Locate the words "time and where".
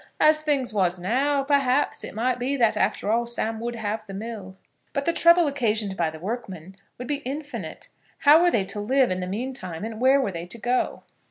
9.53-10.19